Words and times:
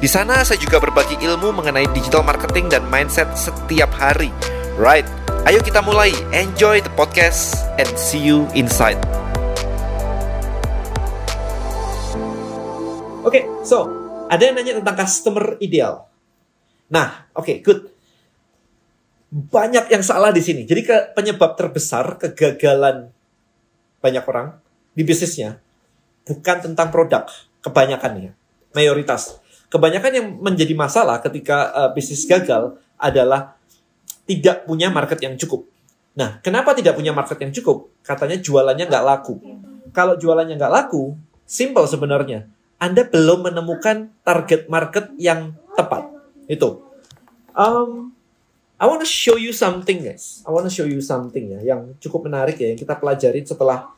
Di 0.00 0.08
sana 0.08 0.40
saya 0.48 0.56
juga 0.56 0.80
berbagi 0.80 1.20
ilmu 1.20 1.60
mengenai 1.60 1.84
digital 1.92 2.24
marketing 2.24 2.72
dan 2.72 2.80
mindset 2.88 3.28
setiap 3.36 3.92
hari. 3.92 4.32
Right, 4.80 5.04
ayo 5.44 5.60
kita 5.60 5.84
mulai. 5.84 6.08
Enjoy 6.32 6.80
the 6.80 6.88
podcast 6.96 7.68
and 7.76 7.84
see 8.00 8.16
you 8.16 8.48
inside. 8.56 8.96
Oke, 13.20 13.28
okay, 13.28 13.42
so 13.60 13.92
ada 14.32 14.40
yang 14.40 14.56
nanya 14.56 14.80
tentang 14.80 15.04
customer 15.04 15.60
ideal. 15.60 16.08
Nah, 16.88 17.28
oke, 17.36 17.44
okay, 17.44 17.56
good. 17.60 17.92
Banyak 19.28 19.92
yang 19.92 20.00
salah 20.00 20.32
di 20.32 20.40
sini. 20.40 20.64
Jadi 20.64 20.80
ke, 20.80 20.96
penyebab 21.12 21.60
terbesar 21.60 22.16
kegagalan 22.16 23.12
banyak 24.00 24.24
orang 24.24 24.64
di 24.96 25.04
bisnisnya 25.04 25.60
bukan 26.24 26.72
tentang 26.72 26.88
produk, 26.88 27.28
kebanyakannya, 27.60 28.32
mayoritas 28.72 29.36
kebanyakan 29.70 30.12
yang 30.12 30.26
menjadi 30.42 30.74
masalah 30.74 31.22
ketika 31.22 31.70
uh, 31.72 31.90
bisnis 31.94 32.26
gagal 32.26 32.76
adalah 32.98 33.56
tidak 34.26 34.66
punya 34.66 34.90
market 34.90 35.22
yang 35.22 35.38
cukup. 35.38 35.64
Nah, 36.18 36.42
kenapa 36.42 36.74
tidak 36.74 36.98
punya 36.98 37.14
market 37.14 37.38
yang 37.38 37.54
cukup? 37.54 37.88
Katanya 38.02 38.36
jualannya 38.36 38.84
nggak 38.90 39.06
laku. 39.06 39.38
Kalau 39.94 40.18
jualannya 40.18 40.58
nggak 40.58 40.74
laku, 40.74 41.14
simple 41.46 41.86
sebenarnya. 41.86 42.50
Anda 42.82 43.06
belum 43.06 43.46
menemukan 43.46 44.10
target 44.26 44.66
market 44.66 45.14
yang 45.16 45.54
tepat. 45.78 46.10
Itu. 46.50 46.82
Um, 47.54 48.14
I 48.80 48.88
want 48.88 49.04
to 49.04 49.08
show 49.08 49.36
you 49.36 49.52
something, 49.52 50.02
guys. 50.02 50.40
I 50.46 50.50
want 50.50 50.66
to 50.66 50.72
show 50.72 50.88
you 50.88 51.04
something 51.04 51.52
ya, 51.58 51.74
yang 51.74 51.94
cukup 52.00 52.26
menarik 52.26 52.56
ya, 52.58 52.72
yang 52.72 52.80
kita 52.80 52.96
pelajari 52.96 53.44
setelah 53.44 53.92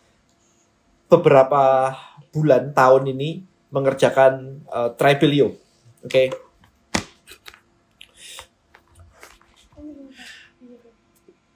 beberapa 1.07 1.95
bulan 2.33 2.73
tahun 2.75 3.12
ini 3.12 3.45
mengerjakan 3.70 4.64
uh. 4.69 4.91
Oke. 6.03 6.34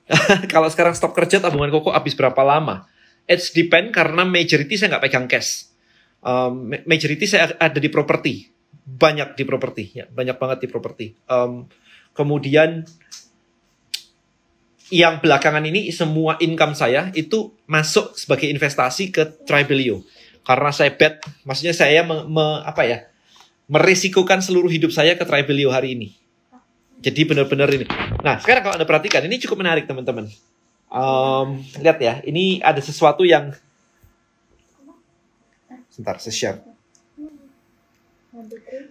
Kalau 0.53 0.69
sekarang 0.71 0.95
stop 0.95 1.13
kerja 1.19 1.43
tabungan 1.43 1.71
koko 1.75 1.91
habis 1.91 2.15
berapa 2.15 2.39
lama? 2.47 2.87
It's 3.27 3.51
depend 3.51 3.91
karena 3.91 4.23
majority 4.23 4.79
saya 4.79 4.97
nggak 4.97 5.05
pegang 5.11 5.27
cash. 5.27 5.67
Um, 6.23 6.71
majority 6.87 7.27
saya 7.27 7.55
ada 7.59 7.79
di 7.79 7.91
properti, 7.91 8.51
banyak 8.87 9.35
di 9.35 9.45
properti, 9.47 9.85
ya, 9.99 10.07
banyak 10.07 10.39
banget 10.39 10.59
di 10.63 10.69
properti. 10.71 11.07
Um, 11.27 11.67
kemudian 12.15 12.87
yang 14.95 15.19
belakangan 15.19 15.67
ini 15.67 15.91
semua 15.91 16.39
income 16.39 16.79
saya 16.79 17.11
itu 17.19 17.51
masuk 17.67 18.15
sebagai 18.15 18.47
investasi 18.47 19.11
ke 19.11 19.43
Tribelio 19.43 20.07
karena 20.47 20.71
saya 20.71 20.95
bet, 20.95 21.27
maksudnya 21.43 21.75
saya 21.75 22.07
me, 22.07 22.23
me, 22.31 22.63
apa 22.63 22.87
ya? 22.87 23.11
Meresikokan 23.67 24.39
seluruh 24.39 24.71
hidup 24.71 24.95
saya 24.95 25.19
ke 25.19 25.27
Tribelio 25.27 25.75
hari 25.75 25.99
ini. 25.99 26.09
Jadi 27.03 27.29
benar-benar 27.29 27.69
ini. 27.71 27.87
Nah, 28.25 28.41
sekarang 28.41 28.63
kalau 28.67 28.75
Anda 28.79 28.89
perhatikan, 28.89 29.23
ini 29.27 29.37
cukup 29.43 29.61
menarik 29.63 29.85
teman-teman. 29.85 30.31
Um, 30.89 31.61
lihat 31.83 31.99
ya, 32.01 32.15
ini 32.25 32.63
ada 32.63 32.81
sesuatu 32.81 33.27
yang... 33.27 33.53
Sebentar, 35.93 36.17
saya 36.23 36.35
share. 36.35 36.59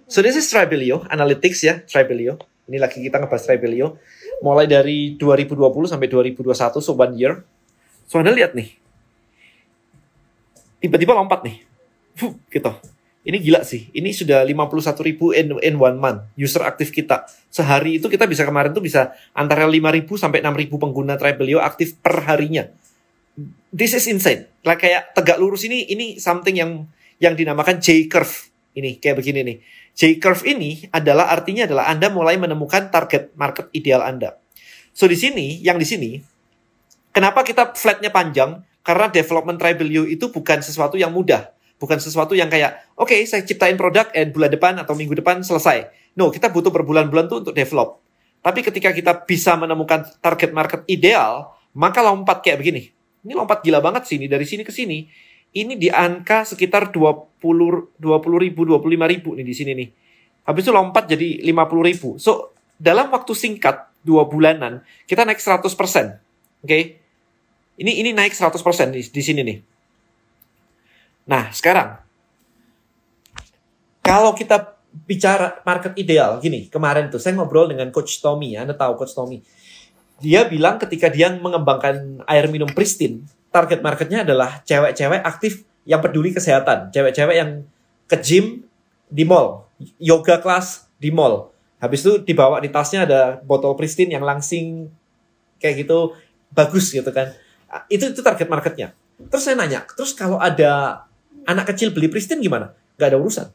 So 0.09 0.21
this 0.21 0.37
is 0.37 0.45
Tribelio, 0.49 1.05
analytics 1.09 1.65
ya, 1.65 1.81
Tribelio. 1.85 2.37
Ini 2.65 2.77
lagi 2.81 3.01
kita 3.01 3.21
ngebahas 3.21 3.45
Tribelio. 3.45 3.97
Mulai 4.41 4.65
dari 4.69 5.15
2020 5.17 5.89
sampai 5.89 6.09
2021, 6.09 6.81
so 6.81 6.93
one 6.93 7.13
year. 7.17 7.41
So 8.05 8.21
Anda 8.21 8.33
lihat 8.33 8.53
nih. 8.53 8.73
Tiba-tiba 10.81 11.17
lompat 11.17 11.41
nih. 11.45 11.61
Fuh, 12.17 12.37
gitu 12.49 12.73
ini 13.25 13.41
gila 13.41 13.65
sih. 13.65 13.89
Ini 13.89 14.13
sudah 14.13 14.45
51 14.45 15.01
ribu 15.01 15.33
in, 15.33 15.57
in 15.65 15.81
one 15.81 15.97
month 15.97 16.29
user 16.37 16.61
aktif 16.61 16.93
kita. 16.93 17.25
Sehari 17.49 17.97
itu 17.97 18.05
kita 18.05 18.29
bisa 18.29 18.45
kemarin 18.45 18.69
tuh 18.69 18.85
bisa 18.85 19.17
antara 19.33 19.65
5 19.65 19.73
ribu 19.73 20.13
sampai 20.13 20.45
6 20.45 20.53
ribu 20.53 20.77
pengguna 20.77 21.17
Tribelio 21.17 21.57
aktif 21.57 21.97
per 21.97 22.21
harinya. 22.29 22.69
This 23.73 23.97
is 23.97 24.05
insane. 24.05 24.45
Lah 24.61 24.77
kayak 24.77 25.17
tegak 25.17 25.41
lurus 25.41 25.65
ini 25.65 25.89
ini 25.89 26.21
something 26.21 26.53
yang 26.53 26.85
yang 27.17 27.33
dinamakan 27.33 27.81
J 27.81 28.05
curve. 28.05 28.53
Ini 28.77 29.01
kayak 29.01 29.17
begini 29.17 29.41
nih. 29.41 29.57
J 29.97 30.21
curve 30.21 30.45
ini 30.45 30.85
adalah 30.93 31.33
artinya 31.33 31.65
adalah 31.65 31.89
Anda 31.89 32.13
mulai 32.13 32.37
menemukan 32.37 32.93
target 32.93 33.33
market 33.33 33.73
ideal 33.73 34.05
Anda. 34.05 34.37
So 34.93 35.09
di 35.09 35.17
sini, 35.17 35.59
yang 35.65 35.81
di 35.81 35.87
sini, 35.89 36.21
kenapa 37.09 37.41
kita 37.41 37.73
flatnya 37.73 38.13
panjang? 38.13 38.61
Karena 38.85 39.09
development 39.09 39.57
Tribelio 39.57 40.05
itu 40.05 40.29
bukan 40.29 40.61
sesuatu 40.61 40.93
yang 40.93 41.09
mudah 41.09 41.54
Bukan 41.75 41.99
sesuatu 41.99 42.31
yang 42.31 42.47
kayak, 42.47 42.95
oke 42.95 43.11
okay, 43.11 43.27
saya 43.27 43.43
ciptain 43.43 43.75
produk 43.75 44.07
and 44.15 44.31
bulan 44.31 44.51
depan 44.51 44.73
atau 44.79 44.95
minggu 44.95 45.11
depan 45.19 45.43
selesai. 45.43 45.91
No, 46.15 46.31
kita 46.31 46.47
butuh 46.47 46.71
berbulan-bulan 46.71 47.27
tuh 47.27 47.43
untuk 47.43 47.53
develop. 47.55 47.99
Tapi 48.39 48.63
ketika 48.63 48.95
kita 48.95 49.27
bisa 49.27 49.59
menemukan 49.59 50.05
target 50.23 50.55
market 50.55 50.81
ideal, 50.87 51.51
maka 51.75 51.99
lompat 51.99 52.39
kayak 52.39 52.63
begini. 52.63 52.93
Ini 53.25 53.33
lompat 53.35 53.65
gila 53.65 53.81
banget 53.83 54.07
sih, 54.07 54.15
ini 54.21 54.31
dari 54.31 54.47
sini 54.47 54.63
ke 54.63 54.71
sini. 54.71 55.03
Ini 55.55 55.75
di 55.75 55.87
angka 55.91 56.47
sekitar 56.47 56.93
20, 56.93 57.41
20 57.41 57.99
ribu, 58.43 58.61
25 58.67 59.11
ribu 59.11 59.29
nih 59.35 59.45
di 59.47 59.55
sini 59.55 59.71
nih. 59.75 59.89
Habis 60.45 60.61
itu 60.67 60.71
lompat 60.71 61.09
jadi 61.09 61.41
50 61.41 61.89
ribu. 61.89 62.09
So, 62.21 62.53
dalam 62.77 63.09
waktu 63.09 63.33
singkat, 63.33 63.89
dua 64.05 64.29
bulanan, 64.29 64.85
kita 65.09 65.25
naik 65.25 65.41
100%. 65.41 65.65
Oke? 65.65 66.13
Okay? 66.61 66.83
Ini 67.81 67.91
ini 68.05 68.09
naik 68.13 68.37
100% 68.37 68.55
di, 68.93 69.01
di 69.03 69.21
sini 69.25 69.41
nih. 69.41 69.57
Nah, 71.25 71.49
sekarang 71.49 72.05
kalau 74.05 74.37
kita 74.37 74.77
bicara 75.05 75.59
market 75.65 75.97
ideal, 75.97 76.37
gini, 76.37 76.69
kemarin 76.69 77.09
tuh 77.09 77.17
saya 77.17 77.33
ngobrol 77.33 77.67
dengan 77.67 77.89
Coach 77.89 78.21
Tommy, 78.21 78.53
ya, 78.53 78.63
Anda 78.63 78.77
tahu 78.77 78.95
Coach 79.01 79.17
Tommy. 79.17 79.41
Dia 80.21 80.47
bilang 80.47 80.79
ketika 80.79 81.11
dia 81.11 81.33
mengembangkan 81.33 82.23
air 82.29 82.45
minum 82.47 82.69
pristine, 82.71 83.25
target 83.51 83.83
marketnya 83.83 84.23
adalah 84.23 84.63
cewek-cewek 84.63 85.19
aktif 85.25 85.65
yang 85.83 85.99
peduli 85.99 86.31
kesehatan, 86.31 86.93
cewek-cewek 86.93 87.35
yang 87.35 87.67
ke 88.05 88.15
gym 88.21 88.63
di 89.09 89.25
mall, 89.27 89.67
yoga 89.97 90.39
kelas 90.39 90.87
di 91.01 91.09
mall. 91.11 91.51
Habis 91.81 92.05
itu 92.05 92.13
dibawa 92.23 92.63
di 92.63 92.71
tasnya 92.71 93.03
ada 93.03 93.21
botol 93.43 93.75
pristine 93.75 94.15
yang 94.15 94.23
langsing 94.23 94.87
kayak 95.59 95.83
gitu, 95.83 96.15
bagus 96.53 96.93
gitu 96.93 97.11
kan. 97.11 97.35
Itu 97.91 98.15
itu 98.15 98.21
target 98.23 98.47
marketnya. 98.47 98.95
Terus 99.27 99.43
saya 99.43 99.59
nanya, 99.59 99.83
terus 99.83 100.15
kalau 100.15 100.39
ada 100.39 101.03
anak 101.45 101.71
kecil 101.73 101.93
beli 101.93 102.09
pristine 102.11 102.41
gimana? 102.41 102.73
Gak 102.97 103.13
ada 103.13 103.17
urusan. 103.21 103.47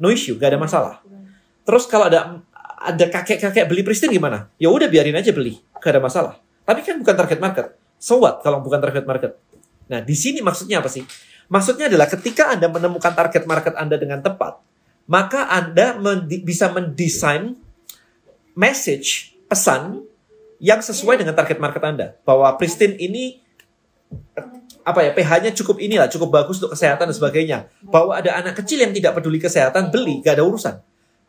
No 0.00 0.08
issue, 0.08 0.36
gak 0.36 0.54
ada 0.54 0.60
masalah. 0.60 0.94
Terus 1.64 1.84
kalau 1.88 2.08
ada 2.08 2.40
ada 2.80 3.04
kakek-kakek 3.12 3.68
beli 3.68 3.84
pristine 3.84 4.12
gimana? 4.12 4.48
Ya 4.56 4.72
udah 4.72 4.88
biarin 4.88 5.16
aja 5.16 5.32
beli, 5.32 5.60
gak 5.80 5.96
ada 5.96 6.00
masalah. 6.00 6.34
Tapi 6.64 6.80
kan 6.86 6.96
bukan 7.00 7.14
target 7.16 7.40
market. 7.40 7.66
So 8.00 8.20
what 8.20 8.40
kalau 8.40 8.64
bukan 8.64 8.80
target 8.80 9.04
market? 9.04 9.36
Nah, 9.90 10.00
di 10.00 10.14
sini 10.14 10.40
maksudnya 10.40 10.78
apa 10.78 10.88
sih? 10.88 11.02
Maksudnya 11.50 11.90
adalah 11.90 12.06
ketika 12.06 12.54
Anda 12.54 12.70
menemukan 12.70 13.10
target 13.10 13.42
market 13.44 13.74
Anda 13.74 13.98
dengan 13.98 14.22
tepat, 14.22 14.62
maka 15.10 15.50
Anda 15.50 15.98
men 15.98 16.30
bisa 16.46 16.70
mendesain 16.70 17.58
message, 18.54 19.34
pesan 19.50 20.06
yang 20.62 20.78
sesuai 20.78 21.18
dengan 21.18 21.34
target 21.34 21.58
market 21.58 21.82
Anda. 21.82 22.14
Bahwa 22.22 22.54
pristine 22.54 22.94
ini 23.02 23.42
apa 24.80 25.00
ya 25.04 25.10
pH-nya 25.12 25.50
cukup 25.52 25.76
inilah 25.78 26.08
cukup 26.08 26.32
bagus 26.32 26.58
untuk 26.62 26.72
kesehatan 26.72 27.08
dan 27.10 27.16
sebagainya. 27.16 27.58
Bahwa 27.84 28.16
ada 28.16 28.36
anak 28.36 28.60
kecil 28.64 28.80
yang 28.80 28.92
tidak 28.96 29.16
peduli 29.18 29.38
kesehatan 29.40 29.92
beli 29.92 30.24
gak 30.24 30.40
ada 30.40 30.44
urusan. 30.44 30.74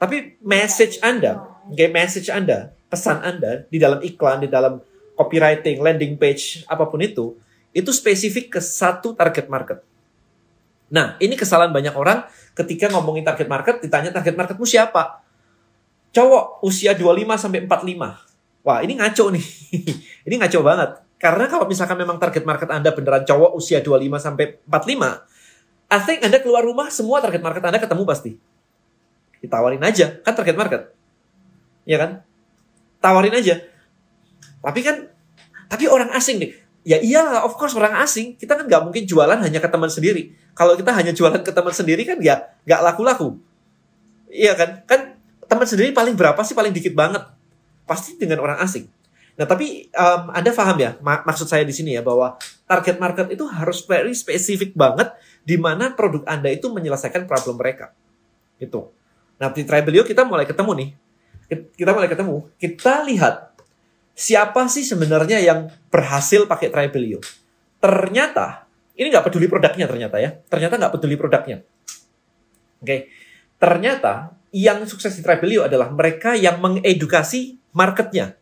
Tapi 0.01 0.41
message 0.41 0.97
Anda, 1.05 1.45
okay, 1.69 1.85
message 1.91 2.33
Anda, 2.33 2.73
pesan 2.89 3.21
Anda 3.21 3.69
di 3.69 3.77
dalam 3.77 4.01
iklan, 4.01 4.41
di 4.41 4.49
dalam 4.49 4.81
copywriting, 5.13 5.77
landing 5.77 6.17
page, 6.17 6.65
apa 6.65 6.89
pun 6.89 7.05
itu, 7.05 7.37
itu 7.69 7.91
spesifik 7.93 8.57
ke 8.57 8.59
satu 8.59 9.13
target 9.13 9.45
market. 9.45 9.85
Nah, 10.91 11.15
ini 11.21 11.37
kesalahan 11.37 11.71
banyak 11.71 11.93
orang 11.95 12.25
ketika 12.57 12.89
ngomongin 12.91 13.23
target 13.23 13.47
market, 13.47 13.79
ditanya 13.79 14.11
target 14.11 14.35
marketmu 14.35 14.65
siapa? 14.65 15.23
Cowok 16.11 16.65
usia 16.67 16.91
25 16.91 17.37
sampai 17.39 17.63
45. 17.63 18.65
Wah, 18.67 18.79
ini 18.83 18.99
ngaco 18.99 19.25
nih. 19.31 19.45
ini 20.27 20.35
ngaco 20.35 20.59
banget. 20.65 20.89
Karena 21.21 21.45
kalau 21.45 21.69
misalkan 21.69 22.01
memang 22.01 22.17
target 22.17 22.41
market 22.49 22.65
Anda 22.73 22.97
beneran 22.97 23.21
cowok 23.21 23.53
usia 23.53 23.85
25 23.85 24.17
sampai 24.17 24.57
45, 24.65 25.93
I 25.93 25.99
think 26.01 26.25
Anda 26.25 26.41
keluar 26.41 26.65
rumah 26.65 26.89
semua 26.89 27.21
target 27.21 27.45
market 27.45 27.61
Anda 27.61 27.77
ketemu 27.77 28.09
pasti. 28.09 28.33
Ditawarin 29.37 29.85
aja, 29.85 30.17
kan 30.25 30.33
target 30.33 30.57
market. 30.57 30.81
ya 31.85 32.01
kan? 32.01 32.25
Tawarin 32.97 33.37
aja. 33.37 33.61
Tapi 34.65 34.79
kan, 34.81 35.13
tapi 35.69 35.85
orang 35.85 36.09
asing 36.17 36.41
nih. 36.41 36.57
Ya 36.81 36.97
iyalah, 36.97 37.45
of 37.45 37.53
course 37.53 37.77
orang 37.77 37.93
asing. 38.01 38.33
Kita 38.33 38.57
kan 38.57 38.65
nggak 38.65 38.81
mungkin 38.81 39.05
jualan 39.05 39.37
hanya 39.45 39.61
ke 39.61 39.69
teman 39.69 39.93
sendiri. 39.93 40.33
Kalau 40.57 40.73
kita 40.73 40.89
hanya 40.89 41.13
jualan 41.13 41.45
ke 41.45 41.53
teman 41.53 41.73
sendiri 41.73 42.01
kan 42.01 42.17
ya 42.17 42.49
nggak 42.65 42.81
laku-laku. 42.81 43.37
Iya 44.25 44.57
kan? 44.57 44.81
Kan 44.89 45.21
teman 45.45 45.69
sendiri 45.69 45.93
paling 45.93 46.17
berapa 46.17 46.41
sih? 46.41 46.57
Paling 46.57 46.73
dikit 46.73 46.97
banget. 46.97 47.21
Pasti 47.85 48.17
dengan 48.17 48.41
orang 48.41 48.57
asing. 48.65 48.89
Nah, 49.39 49.47
tapi 49.47 49.87
um, 49.95 50.21
Anda 50.35 50.51
paham 50.51 50.77
ya, 50.77 50.91
mak 50.99 51.23
maksud 51.23 51.47
saya 51.47 51.63
di 51.63 51.71
sini 51.71 51.95
ya, 51.95 52.03
bahwa 52.03 52.35
target 52.67 52.99
market 52.99 53.31
itu 53.31 53.47
harus 53.47 53.83
very 53.87 54.11
spesifik 54.11 54.75
banget 54.75 55.15
di 55.47 55.55
mana 55.55 55.95
produk 55.95 56.27
Anda 56.27 56.51
itu 56.51 56.67
menyelesaikan 56.67 57.25
problem 57.25 57.57
mereka. 57.57 57.95
Itu. 58.59 58.91
Nah, 59.39 59.49
di 59.49 59.63
Tribelio 59.63 60.03
kita 60.03 60.27
mulai 60.27 60.43
ketemu 60.43 60.71
nih. 60.77 60.89
Kita 61.75 61.91
mulai 61.91 62.07
ketemu. 62.11 62.47
Kita 62.59 63.03
lihat 63.07 63.55
siapa 64.13 64.67
sih 64.67 64.83
sebenarnya 64.83 65.39
yang 65.41 65.71
berhasil 65.89 66.45
pakai 66.45 66.69
Tribelio. 66.69 67.23
Ternyata, 67.81 68.69
ini 68.93 69.09
nggak 69.09 69.25
peduli 69.31 69.47
produknya 69.49 69.89
ternyata 69.89 70.21
ya. 70.21 70.35
Ternyata 70.45 70.77
nggak 70.77 70.93
peduli 70.99 71.15
produknya. 71.17 71.63
Oke. 72.79 72.85
Okay. 72.85 72.99
Ternyata 73.57 74.37
yang 74.51 74.83
sukses 74.85 75.15
di 75.15 75.23
Tribelio 75.23 75.65
adalah 75.65 75.89
mereka 75.89 76.35
yang 76.35 76.59
mengedukasi 76.59 77.57
marketnya 77.71 78.40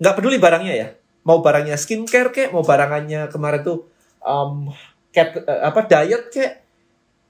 nggak 0.00 0.14
peduli 0.16 0.36
barangnya 0.36 0.74
ya. 0.74 0.88
Mau 1.26 1.42
barangnya 1.42 1.74
skincare 1.74 2.30
kek 2.30 2.48
mau 2.54 2.62
barangannya 2.62 3.26
kemarin 3.32 3.60
tuh 3.66 3.90
um, 4.22 4.70
cat, 5.10 5.42
uh, 5.42 5.66
apa 5.66 5.82
diet 5.88 6.30
kek 6.30 6.62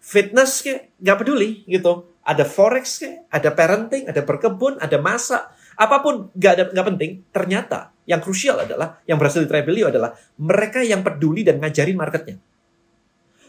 fitness 0.03 0.61
kek 0.61 0.93
nggak 1.01 1.17
peduli 1.23 1.65
gitu. 1.65 2.13
Ada 2.27 2.45
forex 2.45 3.01
kek 3.01 3.31
ada 3.31 3.55
parenting 3.55 4.11
ada 4.11 4.21
berkebun 4.21 4.83
ada 4.83 4.99
masak. 5.01 5.49
Apa 5.77 6.01
pun 6.05 6.29
nggak 6.35 6.53
ada 6.53 6.65
nggak 6.75 6.87
penting. 6.95 7.11
Ternyata 7.33 7.95
yang 8.05 8.21
krusial 8.21 8.61
adalah 8.63 9.01
yang 9.09 9.17
berhasil 9.17 9.43
di 9.43 9.49
Tribelio 9.49 9.89
adalah 9.89 10.13
mereka 10.39 10.85
yang 10.85 11.01
peduli 11.01 11.47
dan 11.47 11.63
ngajarin 11.63 11.97
marketnya. 11.97 12.37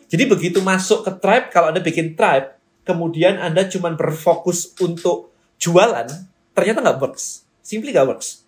Jadi 0.08 0.24
begitu 0.24 0.64
masuk 0.64 1.04
ke 1.04 1.12
tribe 1.20 1.52
kalau 1.52 1.76
anda 1.76 1.84
bikin 1.84 2.16
tribe 2.16 2.56
kemudian 2.88 3.36
anda 3.36 3.68
cuma 3.68 3.92
berfokus 3.92 4.72
untuk 4.80 5.36
jualan 5.60 6.08
ternyata 6.56 6.80
nggak 6.80 7.00
works. 7.04 7.44
Simply 7.60 7.92
nggak 7.92 8.08
works 8.08 8.47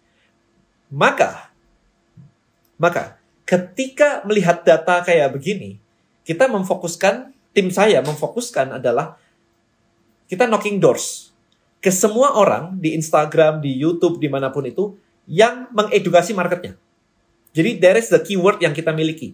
maka, 0.89 1.53
maka 2.81 3.21
ketika 3.45 4.25
melihat 4.25 4.61
data 4.65 5.01
kayak 5.05 5.33
begini, 5.33 5.77
kita 6.25 6.45
memfokuskan, 6.45 7.33
tim 7.53 7.73
saya 7.73 8.01
memfokuskan 8.05 8.77
adalah 8.77 9.17
kita 10.29 10.45
knocking 10.45 10.77
doors 10.77 11.33
ke 11.81 11.89
semua 11.89 12.37
orang 12.37 12.77
di 12.77 12.93
Instagram, 12.93 13.63
di 13.63 13.73
YouTube, 13.73 14.21
di 14.21 14.29
mana 14.29 14.53
pun 14.53 14.67
itu, 14.67 14.93
yang 15.25 15.69
mengedukasi 15.73 16.35
marketnya. 16.35 16.75
Jadi 17.53 17.81
there 17.81 17.97
is 17.97 18.13
the 18.13 18.21
keyword 18.21 18.61
yang 18.61 18.77
kita 18.77 18.93
miliki. 18.93 19.33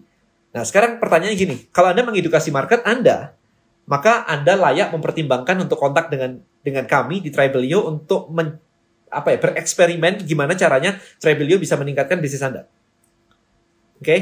Nah 0.56 0.64
sekarang 0.64 0.96
pertanyaannya 0.96 1.36
gini, 1.36 1.56
kalau 1.68 1.92
Anda 1.92 2.00
mengedukasi 2.06 2.48
market 2.48 2.80
Anda, 2.88 3.36
maka 3.84 4.24
Anda 4.24 4.56
layak 4.56 4.92
mempertimbangkan 4.96 5.68
untuk 5.68 5.76
kontak 5.76 6.08
dengan 6.08 6.40
dengan 6.64 6.88
kami 6.88 7.20
di 7.20 7.28
Tribelio 7.28 7.84
untuk 7.86 8.32
men, 8.32 8.56
apa 9.16 9.32
ya 9.32 9.38
bereksperimen 9.40 10.28
gimana 10.28 10.52
caranya 10.52 11.00
Trebelio 11.16 11.56
bisa 11.56 11.80
meningkatkan 11.80 12.20
bisnis 12.20 12.44
Anda. 12.44 12.68
Oke? 13.96 14.04
Okay? 14.04 14.20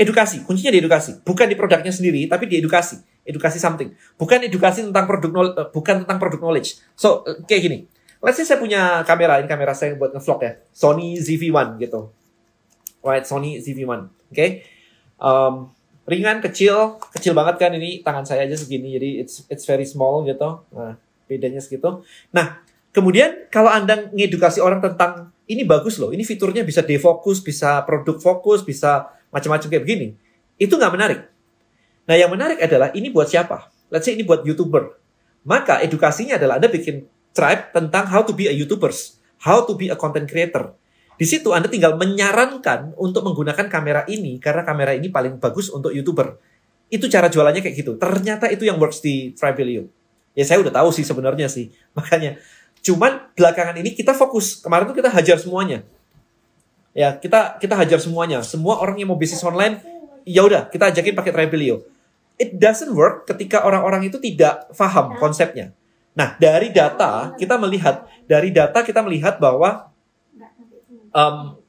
Edukasi, 0.00 0.48
kuncinya 0.48 0.72
di 0.72 0.80
edukasi, 0.80 1.20
bukan 1.20 1.44
di 1.44 1.56
produknya 1.60 1.92
sendiri, 1.92 2.24
tapi 2.24 2.48
di 2.48 2.56
edukasi, 2.56 2.96
edukasi 3.20 3.60
something. 3.60 3.92
Bukan 4.16 4.40
edukasi 4.48 4.80
tentang 4.80 5.04
produk 5.04 5.30
uh, 5.52 5.68
bukan 5.68 6.08
tentang 6.08 6.16
produk 6.16 6.40
knowledge. 6.40 6.80
So, 6.96 7.20
kayak 7.44 7.62
gini. 7.68 7.78
Let's 8.24 8.40
say 8.40 8.48
saya 8.48 8.56
punya 8.56 9.04
kamera, 9.04 9.40
ini 9.40 9.48
kamera 9.48 9.76
saya 9.76 9.96
buat 9.96 10.12
ngevlog 10.16 10.40
ya, 10.40 10.52
Sony 10.72 11.20
ZV-1 11.20 11.76
gitu. 11.84 12.12
Right, 13.04 13.24
Sony 13.28 13.60
ZV-1. 13.60 14.08
Oke? 14.08 14.32
Okay? 14.32 14.48
Um, 15.20 15.72
ringan, 16.08 16.40
kecil, 16.40 16.96
kecil 17.12 17.36
banget 17.36 17.60
kan 17.60 17.72
ini 17.76 18.00
tangan 18.00 18.24
saya 18.24 18.48
aja 18.48 18.56
segini, 18.56 18.96
jadi 18.96 19.24
it's 19.24 19.44
it's 19.52 19.68
very 19.68 19.84
small 19.84 20.24
gitu. 20.24 20.64
Nah, 20.72 20.96
bedanya 21.28 21.60
segitu. 21.60 22.04
Nah, 22.32 22.60
Kemudian 22.90 23.46
kalau 23.54 23.70
Anda 23.70 24.10
ngedukasi 24.10 24.58
orang 24.58 24.82
tentang 24.82 25.30
ini 25.46 25.62
bagus 25.62 25.98
loh, 26.02 26.10
ini 26.10 26.26
fiturnya 26.26 26.66
bisa 26.66 26.82
defokus, 26.82 27.38
bisa 27.38 27.82
produk 27.86 28.18
fokus, 28.18 28.66
bisa 28.66 29.10
macam-macam 29.30 29.66
kayak 29.70 29.82
begini. 29.86 30.06
Itu 30.58 30.74
nggak 30.74 30.92
menarik. 30.94 31.20
Nah 32.10 32.14
yang 32.18 32.30
menarik 32.34 32.58
adalah 32.58 32.90
ini 32.90 33.14
buat 33.14 33.30
siapa? 33.30 33.70
Let's 33.90 34.06
say 34.06 34.18
ini 34.18 34.26
buat 34.26 34.42
YouTuber. 34.42 34.98
Maka 35.46 35.82
edukasinya 35.86 36.36
adalah 36.36 36.58
Anda 36.58 36.66
bikin 36.66 37.06
tribe 37.30 37.70
tentang 37.70 38.10
how 38.10 38.26
to 38.26 38.34
be 38.34 38.50
a 38.50 38.54
YouTubers, 38.54 39.22
how 39.46 39.62
to 39.64 39.78
be 39.78 39.88
a 39.88 39.96
content 39.96 40.26
creator. 40.26 40.74
Di 41.14 41.28
situ 41.28 41.52
Anda 41.54 41.70
tinggal 41.70 41.94
menyarankan 41.94 42.96
untuk 42.98 43.22
menggunakan 43.22 43.68
kamera 43.70 44.02
ini 44.10 44.40
karena 44.42 44.66
kamera 44.66 44.96
ini 44.96 45.12
paling 45.12 45.38
bagus 45.38 45.70
untuk 45.70 45.92
YouTuber. 45.94 46.38
Itu 46.90 47.06
cara 47.06 47.30
jualannya 47.30 47.62
kayak 47.62 47.76
gitu. 47.76 47.92
Ternyata 48.00 48.50
itu 48.50 48.66
yang 48.66 48.82
works 48.82 48.98
di 48.98 49.30
Tribelio. 49.36 49.86
Ya 50.34 50.46
saya 50.46 50.62
udah 50.62 50.74
tahu 50.74 50.90
sih 50.90 51.04
sebenarnya 51.06 51.46
sih. 51.46 51.70
Makanya 51.98 52.40
Cuman 52.80 53.32
belakangan 53.36 53.76
ini 53.76 53.92
kita 53.92 54.16
fokus. 54.16 54.60
Kemarin 54.60 54.88
tuh 54.88 54.96
kita 54.96 55.12
hajar 55.12 55.36
semuanya. 55.36 55.84
Ya, 56.96 57.14
kita 57.14 57.60
kita 57.60 57.76
hajar 57.76 58.00
semuanya. 58.00 58.40
Semua 58.42 58.80
orang 58.80 58.98
yang 58.98 59.12
mau 59.12 59.20
bisnis 59.20 59.44
online, 59.44 59.78
ya 60.26 60.42
udah, 60.42 60.66
kita 60.72 60.90
ajakin 60.90 61.14
pakai 61.14 61.32
Tribelio. 61.32 61.84
It 62.40 62.56
doesn't 62.56 62.90
work 62.96 63.28
ketika 63.28 63.62
orang-orang 63.68 64.08
itu 64.08 64.16
tidak 64.16 64.72
paham 64.72 65.14
konsepnya. 65.20 65.76
Nah, 66.16 66.34
dari 66.40 66.72
data 66.72 67.36
kita 67.36 67.60
melihat, 67.60 68.08
dari 68.24 68.50
data 68.50 68.80
kita 68.80 69.04
melihat 69.04 69.36
bahwa 69.38 69.92
um, 71.12 71.60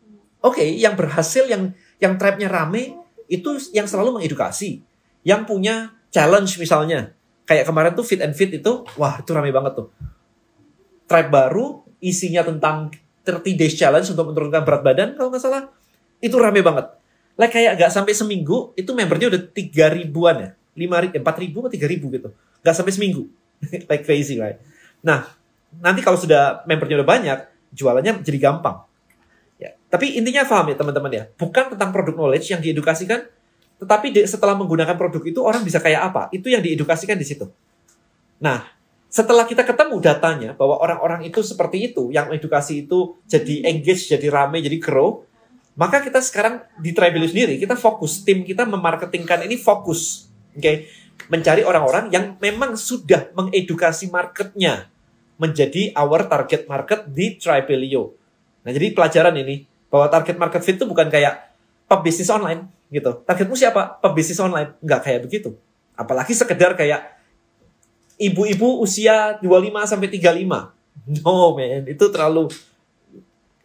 oke, 0.42 0.58
okay, 0.58 0.80
yang 0.80 0.96
berhasil 0.96 1.46
yang 1.46 1.76
yang 2.00 2.16
tribe-nya 2.16 2.50
rame 2.50 2.98
itu 3.28 3.60
yang 3.76 3.86
selalu 3.86 4.18
mengedukasi, 4.18 4.82
yang 5.28 5.44
punya 5.44 5.92
challenge 6.10 6.56
misalnya. 6.56 7.14
Kayak 7.46 7.68
kemarin 7.68 7.92
tuh 7.92 8.08
fit 8.08 8.24
and 8.24 8.32
fit 8.32 8.50
itu, 8.50 8.88
wah 8.96 9.20
itu 9.20 9.30
rame 9.36 9.52
banget 9.52 9.76
tuh 9.76 9.92
tribe 11.12 11.28
baru, 11.28 11.84
isinya 12.00 12.48
tentang 12.48 12.96
30 13.28 13.60
days 13.60 13.76
challenge 13.76 14.08
untuk 14.16 14.32
menurunkan 14.32 14.64
berat 14.64 14.82
badan 14.82 15.10
kalau 15.20 15.28
nggak 15.28 15.44
salah. 15.44 15.68
Itu 16.24 16.40
rame 16.40 16.64
banget. 16.64 16.88
Like 17.36 17.52
kayak 17.52 17.76
nggak 17.76 17.92
sampai 17.92 18.16
seminggu, 18.16 18.72
itu 18.80 18.92
membernya 18.96 19.28
udah 19.28 19.42
3 19.52 19.98
ribuan 20.00 20.36
ya. 20.40 20.50
5 20.72 21.20
4 21.20 21.44
ribu 21.44 21.68
atau 21.68 21.72
3 21.76 21.92
ribu 21.92 22.08
gitu. 22.16 22.32
Nggak 22.64 22.76
sampai 22.80 22.94
seminggu. 22.96 23.28
like 23.92 24.08
crazy 24.08 24.40
right. 24.40 24.58
Nah, 25.04 25.28
nanti 25.78 26.00
kalau 26.02 26.18
sudah 26.18 26.64
membernya 26.66 27.04
udah 27.04 27.08
banyak, 27.08 27.40
jualannya 27.76 28.24
jadi 28.24 28.38
gampang. 28.40 28.88
Ya, 29.62 29.78
tapi 29.94 30.18
intinya 30.18 30.42
paham 30.48 30.74
ya 30.74 30.76
teman-teman 30.78 31.12
ya. 31.14 31.24
Bukan 31.38 31.78
tentang 31.78 31.94
produk 31.94 32.18
knowledge 32.18 32.50
yang 32.50 32.62
diedukasikan, 32.62 33.30
tetapi 33.82 34.14
setelah 34.26 34.58
menggunakan 34.58 34.98
produk 34.98 35.22
itu 35.26 35.40
orang 35.42 35.62
bisa 35.62 35.78
kayak 35.78 36.14
apa? 36.14 36.22
Itu 36.34 36.50
yang 36.50 36.62
diedukasikan 36.66 37.18
di 37.18 37.26
situ. 37.26 37.50
Nah, 38.42 38.66
setelah 39.12 39.44
kita 39.44 39.68
ketemu 39.68 40.00
datanya 40.00 40.56
bahwa 40.56 40.80
orang-orang 40.80 41.28
itu 41.28 41.44
seperti 41.44 41.92
itu, 41.92 42.16
yang 42.16 42.32
edukasi 42.32 42.88
itu 42.88 43.20
jadi 43.28 43.68
engage, 43.68 44.08
jadi 44.08 44.32
rame, 44.32 44.64
jadi 44.64 44.80
grow, 44.80 45.28
maka 45.76 46.00
kita 46.00 46.24
sekarang 46.24 46.64
di 46.80 46.96
Tribelio 46.96 47.28
sendiri 47.28 47.60
kita 47.60 47.76
fokus, 47.76 48.24
tim 48.24 48.48
kita 48.48 48.64
memarketingkan 48.64 49.44
ini 49.44 49.60
fokus, 49.60 50.32
oke, 50.56 50.64
okay? 50.64 50.88
mencari 51.28 51.68
orang-orang 51.68 52.08
yang 52.08 52.40
memang 52.40 52.80
sudah 52.80 53.36
mengedukasi 53.36 54.08
marketnya 54.08 54.88
menjadi 55.36 55.92
our 56.00 56.32
target 56.32 56.72
market 56.72 57.04
di 57.12 57.36
Tribelio. 57.36 58.16
Nah 58.64 58.72
jadi 58.72 58.96
pelajaran 58.96 59.36
ini 59.36 59.68
bahwa 59.92 60.08
target 60.08 60.40
market 60.40 60.64
fit 60.64 60.80
itu 60.80 60.88
bukan 60.88 61.12
kayak 61.12 61.52
pebisnis 61.92 62.32
online 62.32 62.72
gitu. 62.88 63.12
Targetmu 63.28 63.60
siapa? 63.60 64.00
Pebisnis 64.00 64.40
online. 64.40 64.80
Nggak 64.80 65.02
kayak 65.04 65.20
begitu. 65.28 65.60
Apalagi 66.00 66.32
sekedar 66.32 66.80
kayak 66.80 67.21
ibu-ibu 68.22 68.86
usia 68.86 69.42
25 69.42 69.90
sampai 69.90 70.08
35. 70.14 71.26
No, 71.26 71.58
man, 71.58 71.90
itu 71.90 72.06
terlalu 72.14 72.54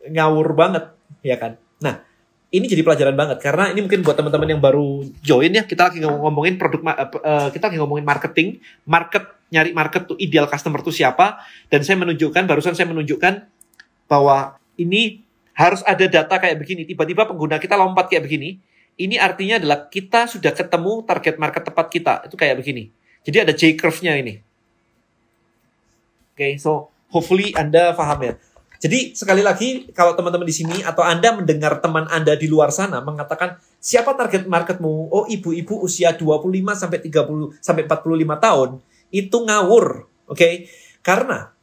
ngawur 0.09 0.57
banget, 0.57 0.89
ya 1.21 1.37
kan? 1.37 1.61
Nah, 1.85 2.01
ini 2.49 2.65
jadi 2.65 2.81
pelajaran 2.81 3.13
banget 3.13 3.45
karena 3.45 3.69
ini 3.75 3.85
mungkin 3.85 4.01
buat 4.01 4.17
teman-teman 4.17 4.57
yang 4.57 4.63
baru 4.63 5.05
join 5.21 5.53
ya, 5.53 5.69
kita 5.69 5.93
lagi 5.93 6.01
ngomongin 6.01 6.57
produk 6.57 6.81
uh, 6.81 7.53
kita 7.53 7.69
lagi 7.69 7.77
ngomongin 7.77 8.07
marketing, 8.09 8.49
market 8.89 9.29
nyari 9.53 9.77
market 9.77 10.09
tuh 10.09 10.17
ideal 10.17 10.49
customer 10.49 10.81
tuh 10.81 10.95
siapa 10.95 11.45
dan 11.69 11.85
saya 11.85 12.01
menunjukkan 12.01 12.49
barusan 12.49 12.73
saya 12.73 12.89
menunjukkan 12.89 13.47
bahwa 14.09 14.57
ini 14.81 15.21
harus 15.53 15.85
ada 15.85 16.09
data 16.09 16.41
kayak 16.41 16.57
begini, 16.57 16.89
tiba-tiba 16.89 17.29
pengguna 17.29 17.61
kita 17.61 17.77
lompat 17.77 18.09
kayak 18.09 18.25
begini. 18.25 18.61
Ini 18.97 19.21
artinya 19.21 19.61
adalah 19.61 19.93
kita 19.93 20.25
sudah 20.25 20.57
ketemu 20.57 21.05
target 21.05 21.37
market 21.37 21.69
tepat 21.69 21.87
kita. 21.93 22.15
Itu 22.33 22.41
kayak 22.41 22.65
begini. 22.65 22.89
Jadi 23.29 23.37
ada 23.45 23.53
J 23.53 23.77
curve-nya 23.77 24.17
ini 24.17 24.46
okay, 26.37 26.61
so 26.61 26.93
hopefully 27.09 27.57
Anda 27.57 27.97
paham 27.97 28.21
ya. 28.21 28.35
Jadi 28.77 29.17
sekali 29.17 29.41
lagi 29.41 29.89
kalau 29.97 30.13
teman-teman 30.13 30.45
di 30.45 30.53
sini 30.53 30.85
atau 30.85 31.01
Anda 31.01 31.33
mendengar 31.33 31.81
teman 31.81 32.05
Anda 32.13 32.37
di 32.37 32.45
luar 32.45 32.69
sana 32.69 33.01
mengatakan 33.01 33.57
siapa 33.81 34.13
target 34.13 34.45
marketmu? 34.45 35.09
Oh, 35.09 35.25
ibu-ibu 35.25 35.81
usia 35.81 36.13
25 36.13 36.77
sampai 36.77 37.01
30 37.01 37.57
sampai 37.65 37.89
45 37.89 38.37
tahun. 38.37 38.71
Itu 39.09 39.49
ngawur, 39.49 40.05
oke? 40.29 40.37
Okay? 40.37 40.69
Karena 41.01 41.57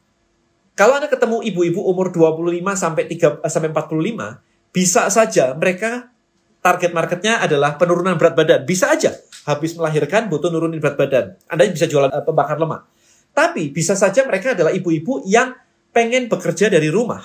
Kalau 0.74 0.98
Anda 0.98 1.06
ketemu 1.06 1.38
ibu-ibu 1.54 1.86
umur 1.86 2.10
25 2.10 2.50
sampai 2.74 3.06
3 3.06 3.46
eh, 3.46 3.46
sampai 3.46 3.70
45, 3.70 4.74
bisa 4.74 5.06
saja 5.06 5.54
mereka 5.54 6.10
target 6.58 6.90
marketnya 6.90 7.38
adalah 7.38 7.78
penurunan 7.78 8.18
berat 8.18 8.34
badan. 8.34 8.66
Bisa 8.66 8.90
aja 8.90 9.14
habis 9.46 9.78
melahirkan 9.78 10.26
butuh 10.26 10.50
nurunin 10.50 10.82
berat 10.82 10.98
badan. 10.98 11.38
Anda 11.46 11.70
bisa 11.70 11.86
jualan 11.86 12.10
uh, 12.10 12.26
pembakar 12.26 12.58
lemak. 12.58 12.90
Tapi 13.34 13.74
bisa 13.74 13.98
saja 13.98 14.22
mereka 14.22 14.54
adalah 14.54 14.70
ibu-ibu 14.70 15.26
yang 15.26 15.52
pengen 15.90 16.30
bekerja 16.30 16.70
dari 16.70 16.86
rumah, 16.86 17.22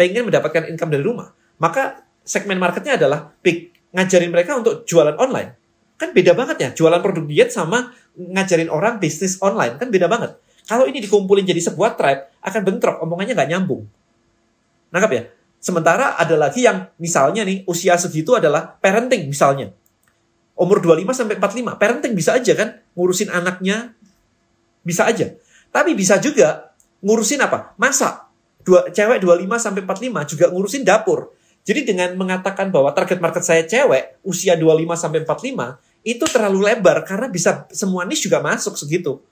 pengen 0.00 0.26
mendapatkan 0.28 0.68
income 0.72 0.92
dari 0.92 1.04
rumah. 1.04 1.28
Maka 1.60 2.02
segmen 2.24 2.56
marketnya 2.56 2.96
adalah 2.96 3.28
pick, 3.44 3.72
ngajarin 3.92 4.32
mereka 4.32 4.56
untuk 4.56 4.88
jualan 4.88 5.14
online. 5.20 5.52
Kan 6.00 6.16
beda 6.16 6.32
banget 6.32 6.56
ya, 6.58 6.68
jualan 6.72 6.98
produk 7.04 7.24
diet 7.28 7.52
sama 7.52 7.92
ngajarin 8.16 8.72
orang 8.72 8.96
bisnis 8.96 9.36
online. 9.44 9.76
Kan 9.76 9.92
beda 9.92 10.08
banget. 10.08 10.40
Kalau 10.64 10.88
ini 10.88 11.04
dikumpulin 11.04 11.44
jadi 11.44 11.60
sebuah 11.60 11.94
tribe, 12.00 12.32
akan 12.40 12.60
bentrok, 12.64 12.96
omongannya 13.04 13.36
nggak 13.36 13.50
nyambung. 13.52 13.82
Nangkap 14.90 15.10
ya? 15.12 15.22
Sementara 15.62 16.18
ada 16.18 16.34
lagi 16.34 16.66
yang 16.66 16.90
misalnya 16.98 17.46
nih, 17.46 17.62
usia 17.70 17.94
segitu 17.94 18.34
adalah 18.34 18.78
parenting 18.82 19.30
misalnya. 19.30 19.70
Umur 20.58 20.82
25 20.82 21.14
sampai 21.14 21.38
45, 21.38 21.78
parenting 21.78 22.12
bisa 22.18 22.34
aja 22.34 22.52
kan? 22.54 22.82
Ngurusin 22.98 23.30
anaknya, 23.30 23.94
bisa 24.82 25.08
aja. 25.08 25.34
Tapi 25.72 25.96
bisa 25.96 26.20
juga 26.20 26.74
ngurusin 27.02 27.40
apa? 27.42 27.74
Masak. 27.80 28.30
Dua, 28.62 28.86
cewek 28.94 29.18
25 29.18 29.58
sampai 29.58 29.82
45 29.82 30.30
juga 30.36 30.44
ngurusin 30.54 30.82
dapur. 30.86 31.34
Jadi 31.62 31.94
dengan 31.94 32.14
mengatakan 32.18 32.70
bahwa 32.70 32.90
target 32.94 33.18
market 33.22 33.42
saya 33.42 33.62
cewek, 33.66 34.22
usia 34.26 34.54
25 34.58 34.98
sampai 34.98 35.22
45, 35.22 35.78
itu 36.02 36.24
terlalu 36.26 36.58
lebar 36.66 37.06
karena 37.06 37.30
bisa 37.30 37.66
semua 37.70 38.02
niche 38.02 38.26
juga 38.26 38.42
masuk 38.42 38.74
segitu. 38.74 39.22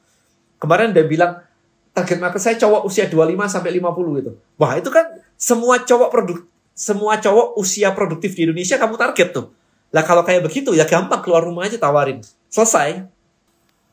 Kemarin 0.58 0.94
dia 0.94 1.02
bilang 1.06 1.42
target 1.90 2.18
market 2.22 2.42
saya 2.42 2.56
cowok 2.58 2.86
usia 2.86 3.10
25 3.10 3.34
sampai 3.50 3.70
50 3.78 4.18
gitu. 4.22 4.32
Wah, 4.58 4.78
itu 4.78 4.90
kan 4.90 5.06
semua 5.34 5.82
cowok 5.82 6.08
produk 6.10 6.38
semua 6.80 7.20
cowok 7.20 7.60
usia 7.60 7.92
produktif 7.92 8.32
di 8.32 8.48
Indonesia 8.48 8.80
kamu 8.80 8.96
target 8.96 9.36
tuh. 9.36 9.52
Lah 9.92 10.06
kalau 10.06 10.24
kayak 10.24 10.46
begitu 10.46 10.72
ya 10.72 10.86
gampang 10.86 11.20
keluar 11.20 11.44
rumah 11.44 11.68
aja 11.68 11.76
tawarin. 11.76 12.22
Selesai. 12.48 13.04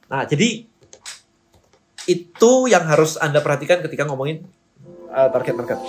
Nah, 0.07 0.23
jadi 0.23 0.63
itu 2.07 2.51
yang 2.71 2.87
harus 2.87 3.19
Anda 3.19 3.43
perhatikan 3.43 3.83
ketika 3.83 4.07
ngomongin 4.07 4.47
uh, 5.11 5.27
target 5.29 5.53
market. 5.59 5.79